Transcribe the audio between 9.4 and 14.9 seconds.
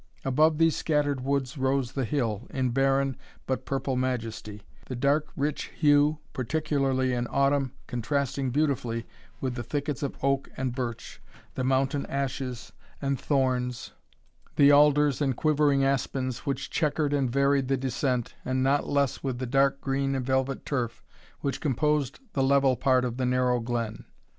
with the thickets of oak and birch, the mountain ashes and thorns, the